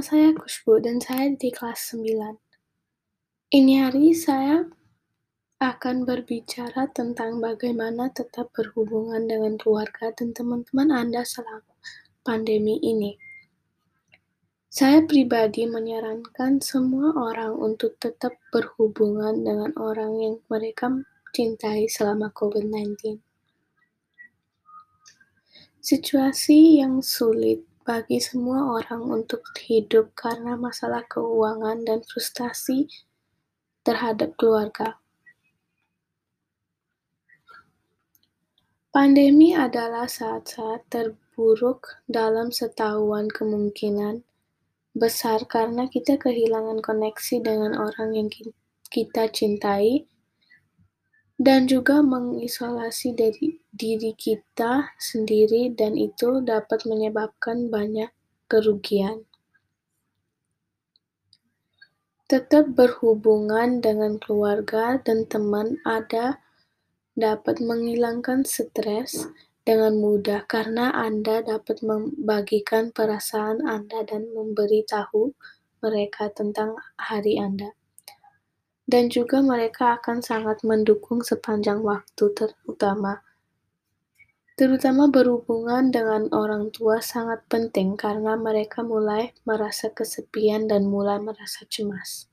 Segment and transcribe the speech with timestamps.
[0.00, 2.40] saya Kushbu dan saya di kelas 9.
[3.52, 4.64] Ini hari saya
[5.60, 11.68] akan berbicara tentang bagaimana tetap berhubungan dengan keluarga dan teman-teman Anda selama
[12.24, 13.20] pandemi ini.
[14.72, 20.88] Saya pribadi menyarankan semua orang untuk tetap berhubungan dengan orang yang mereka
[21.36, 23.20] cintai selama COVID-19.
[25.84, 32.86] Situasi yang sulit bagi semua orang untuk hidup karena masalah keuangan dan frustasi
[33.82, 35.02] terhadap keluarga.
[38.94, 44.22] Pandemi adalah saat-saat terburuk dalam setahun kemungkinan
[44.94, 48.30] besar karena kita kehilangan koneksi dengan orang yang
[48.86, 50.06] kita cintai
[51.42, 53.18] dan juga mengisolasi
[53.80, 58.12] diri kita sendiri dan itu dapat menyebabkan banyak
[58.44, 59.24] kerugian.
[62.28, 66.44] Tetap berhubungan dengan keluarga dan teman ada
[67.16, 69.32] dapat menghilangkan stres
[69.64, 75.32] dengan mudah karena Anda dapat membagikan perasaan Anda dan memberitahu
[75.80, 77.72] mereka tentang hari Anda
[78.90, 83.22] dan juga mereka akan sangat mendukung sepanjang waktu terutama
[84.60, 91.64] terutama berhubungan dengan orang tua sangat penting karena mereka mulai merasa kesepian dan mulai merasa
[91.64, 92.28] cemas.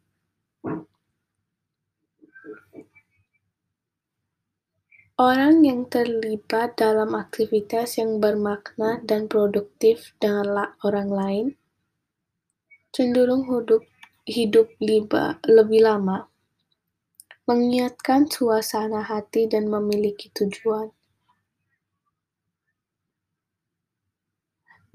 [5.16, 11.46] Orang yang terlibat dalam aktivitas yang bermakna dan produktif dengan orang lain
[12.92, 13.88] cenderung hidup,
[14.28, 14.68] hidup
[15.48, 16.28] lebih lama
[17.48, 20.97] mengingatkan suasana hati dan memiliki tujuan.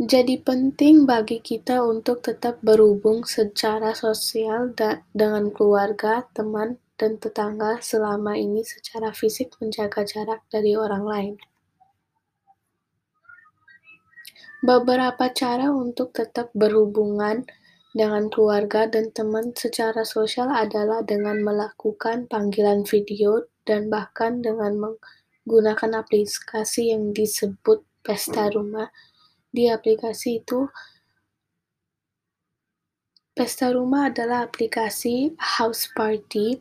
[0.02, 4.74] Jadi penting bagi kita untuk tetap berhubung secara sosial
[5.14, 11.34] dengan keluarga, teman, dan tetangga selama ini secara fisik menjaga jarak dari orang lain.
[14.66, 17.46] Beberapa cara untuk tetap berhubungan
[17.94, 26.02] dengan keluarga dan teman secara sosial adalah dengan melakukan panggilan video dan bahkan dengan menggunakan
[26.02, 28.90] aplikasi yang disebut pesta rumah.
[29.52, 30.64] Di aplikasi itu,
[33.36, 36.56] pesta rumah adalah aplikasi house party.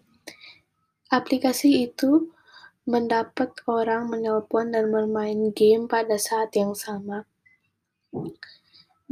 [1.07, 2.35] Aplikasi itu
[2.83, 7.23] mendapat orang menelpon dan bermain game pada saat yang sama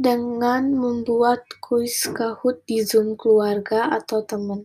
[0.00, 4.64] dengan membuat kuis Kahoot di Zoom keluarga atau teman.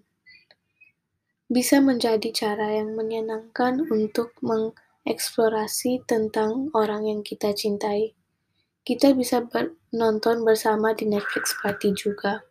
[1.51, 8.15] Bisa menjadi cara yang menyenangkan untuk mengeksplorasi tentang orang yang kita cintai.
[8.85, 9.41] Kita bisa
[9.89, 12.45] nonton bersama di Netflix Party juga.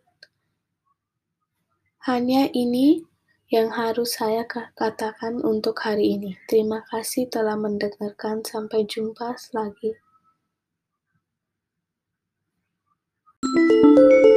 [2.11, 3.06] Hanya ini
[3.55, 4.43] yang harus saya
[4.75, 6.34] katakan untuk hari ini.
[6.50, 8.43] Terima kasih telah mendengarkan.
[8.43, 9.95] Sampai jumpa lagi.
[13.45, 14.34] Thank you.